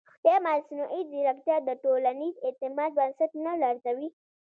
ایا 0.25 0.37
مصنوعي 0.45 1.01
ځیرکتیا 1.11 1.57
د 1.63 1.69
ټولنیز 1.83 2.35
اعتماد 2.47 2.91
بنسټ 2.97 3.31
نه 3.45 3.53
لړزوي؟ 3.61 4.09